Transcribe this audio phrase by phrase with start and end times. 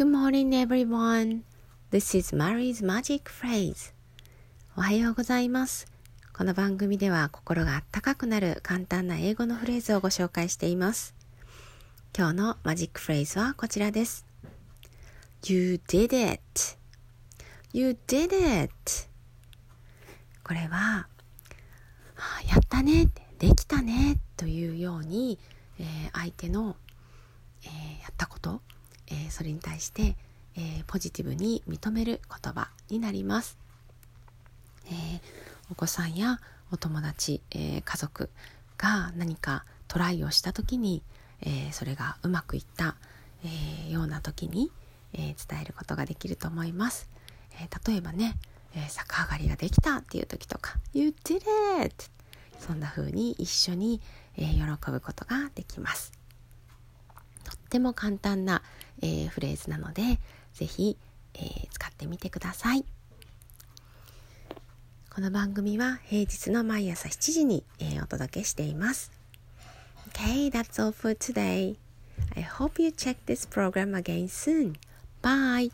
[0.00, 1.42] Good morning everyone.
[1.90, 3.92] This is Mary's Magic Phrase.
[4.74, 5.92] おはようございます。
[6.32, 11.14] この番組では心があったかくなる簡単な英語のフレーズをご紹介しています。
[12.16, 14.24] 今日のマジックフレーズはこちらです。
[15.46, 16.40] You did it.
[17.74, 18.72] You did it.
[20.42, 21.08] これは、
[22.48, 25.38] やったね、できたねというように、
[25.78, 26.76] えー、相手の、
[27.64, 28.62] えー、やったこと、
[29.10, 30.16] えー、それに対して、
[30.56, 33.58] えポジティブに認める言葉になります。
[34.86, 35.20] え
[35.70, 36.40] お子さんや
[36.72, 38.30] お友達、え家族
[38.78, 41.02] が何かトライをした時に、
[41.42, 42.96] えそれがうまくいった、
[43.44, 44.70] えような時に、
[45.12, 47.08] え伝えることができると思います。
[47.60, 48.36] え例えばね、
[48.74, 51.42] え逆上がりができたっていう時とか「You did
[51.84, 52.06] it!」
[52.58, 54.00] そんな風に一緒に、
[54.36, 56.19] え喜ぶことができます。
[57.70, 58.62] っても簡単な、
[59.00, 60.18] えーフレーズなので
[60.54, 60.96] 是非、
[61.34, 62.84] えー使ってみてください。
[65.14, 69.12] この番組は平日の毎朝7時に、えーお届けしています。
[70.12, 71.76] Okay, that's all for today.
[72.34, 74.74] I hope you check this program again soon.
[75.22, 75.70] Bye.